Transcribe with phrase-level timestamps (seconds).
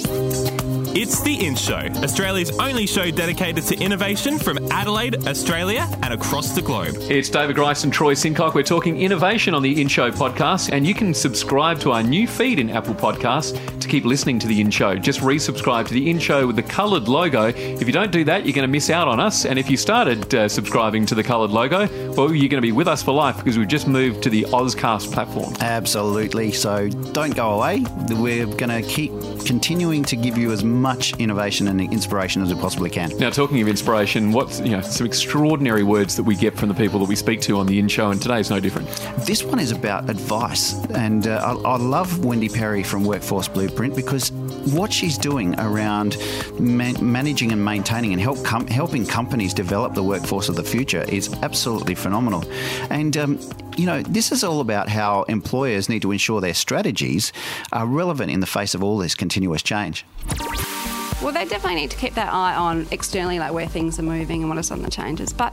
[0.00, 0.47] Thank you.
[1.00, 6.56] It's The In Show, Australia's only show dedicated to innovation from Adelaide, Australia, and across
[6.56, 6.96] the globe.
[7.02, 8.52] It's David Grice and Troy Sincock.
[8.52, 12.26] We're talking innovation on the In Show podcast, and you can subscribe to our new
[12.26, 14.96] feed in Apple Podcasts to keep listening to the In Show.
[14.96, 17.44] Just resubscribe to the In Show with the coloured logo.
[17.44, 19.46] If you don't do that, you're going to miss out on us.
[19.46, 22.72] And if you started uh, subscribing to the coloured logo, well, you're going to be
[22.72, 25.54] with us for life because we've just moved to the Ozcast platform.
[25.60, 26.50] Absolutely.
[26.50, 27.84] So don't go away.
[28.08, 29.12] We're going to keep
[29.46, 30.87] continuing to give you as much
[31.18, 33.16] innovation and inspiration as we possibly can.
[33.18, 36.74] Now, talking of inspiration, what's you know some extraordinary words that we get from the
[36.74, 38.88] people that we speak to on the In Show, and today is no different.
[39.26, 43.94] This one is about advice, and uh, I, I love Wendy Perry from Workforce Blueprint
[43.94, 44.32] because
[44.72, 46.16] what she's doing around
[46.58, 51.04] man- managing and maintaining and help com- helping companies develop the workforce of the future
[51.08, 52.44] is absolutely phenomenal.
[52.90, 53.38] And um,
[53.76, 57.32] you know, this is all about how employers need to ensure their strategies
[57.72, 60.04] are relevant in the face of all this continuous change.
[61.20, 64.42] Well, they definitely need to keep that eye on externally, like where things are moving
[64.42, 65.32] and what are some of the changes.
[65.32, 65.52] But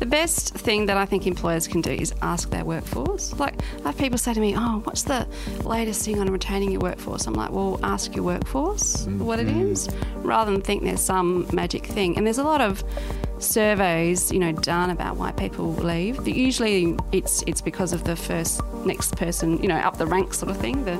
[0.00, 3.32] the best thing that I think employers can do is ask their workforce.
[3.38, 5.26] Like, I have people say to me, Oh, what's the
[5.64, 7.26] latest thing on retaining your workforce?
[7.26, 9.70] I'm like, Well, ask your workforce mm, what it mm.
[9.72, 9.88] is,
[10.18, 12.16] rather than think there's some magic thing.
[12.18, 12.84] And there's a lot of
[13.38, 16.18] surveys, you know, done about why people leave.
[16.18, 20.38] But usually, it's it's because of the first next person, you know, up the ranks
[20.38, 20.96] sort of thing, the,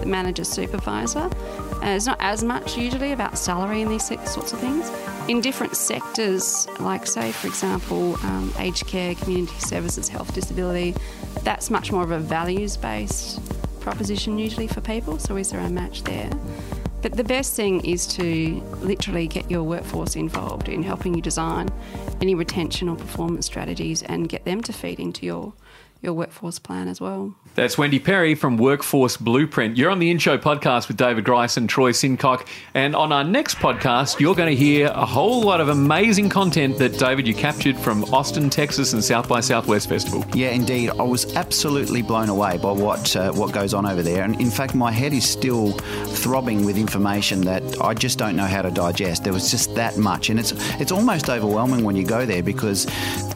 [0.00, 1.30] the manager supervisor.
[1.82, 4.90] Uh, it's not as much usually about salary and these sorts of things.
[5.28, 10.94] In different sectors, like say, for example, um, aged care, community services, health, disability,
[11.42, 13.40] that's much more of a values-based
[13.80, 15.18] proposition usually for people.
[15.18, 16.30] So is there a match there?
[17.02, 21.68] But the best thing is to literally get your workforce involved in helping you design
[22.20, 25.52] any retention or performance strategies and get them to feed into your
[26.02, 27.34] your workforce plan as well.
[27.54, 29.76] That's Wendy Perry from Workforce Blueprint.
[29.76, 32.46] You're on the In Show podcast with David Grice and Troy Sincock.
[32.74, 36.78] And on our next podcast, you're going to hear a whole lot of amazing content
[36.78, 40.24] that, David, you captured from Austin, Texas and South by Southwest Festival.
[40.34, 40.90] Yeah, indeed.
[40.90, 44.24] I was absolutely blown away by what uh, what goes on over there.
[44.24, 48.46] And in fact, my head is still throbbing with information that I just don't know
[48.46, 49.24] how to digest.
[49.24, 50.30] There was just that much.
[50.30, 52.86] And it's, it's almost overwhelming when you go there because,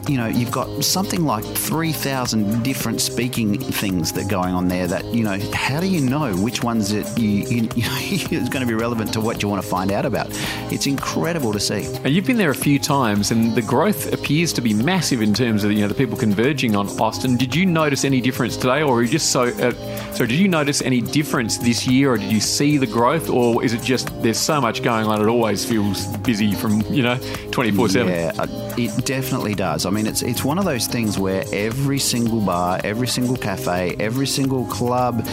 [0.09, 4.87] you know, you've got something like 3,000 different speaking things that are going on there
[4.87, 8.61] that, you know, how do you know which ones that you, you, you is going
[8.61, 10.27] to be relevant to what you want to find out about?
[10.71, 11.85] It's incredible to see.
[12.03, 15.33] And you've been there a few times, and the growth appears to be massive in
[15.33, 17.37] terms of you know the people converging on Austin.
[17.37, 19.43] Did you notice any difference today, or are you just so?
[19.43, 19.71] Uh,
[20.13, 23.63] so did you notice any difference this year, or did you see the growth, or
[23.63, 25.21] is it just there's so much going on?
[25.21, 27.17] It always feels busy from you know
[27.51, 28.13] twenty four seven.
[28.13, 28.45] Yeah,
[28.77, 29.85] it definitely does.
[29.85, 33.95] I mean, it's it's one of those things where every single bar, every single cafe,
[33.99, 35.23] every single club,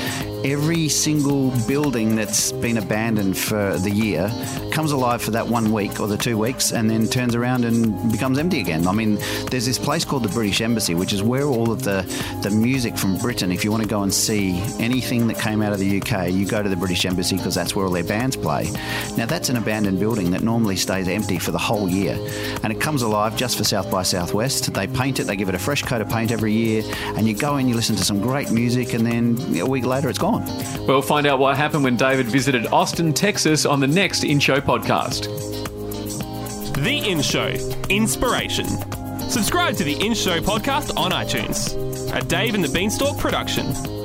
[0.45, 4.31] every single building that's been abandoned for the year
[4.73, 8.13] comes alive for that one week or the two weeks and then turns around and
[8.13, 8.87] becomes empty again.
[8.87, 9.15] I mean,
[9.51, 12.03] there's this place called the British Embassy, which is where all of the,
[12.43, 15.73] the music from Britain, if you want to go and see anything that came out
[15.73, 18.37] of the UK, you go to the British Embassy because that's where all their bands
[18.37, 18.69] play.
[19.17, 22.19] Now, that's an abandoned building that normally stays empty for the whole year
[22.65, 24.75] and it comes alive just for South by Southwest.
[24.75, 26.83] They paint it, they give it a fresh coat of paint every year,
[27.17, 30.09] and you go in, you listen to some great music, and then a week later
[30.09, 30.45] it's gone.
[30.87, 34.61] We'll find out what happened when David visited Austin, Texas on the next In Show
[34.61, 35.25] podcast.
[36.83, 37.49] The In Show
[37.89, 38.67] Inspiration.
[39.31, 41.75] Subscribe to the In Show podcast on iTunes.
[42.15, 44.04] A Dave and the Beanstalk production.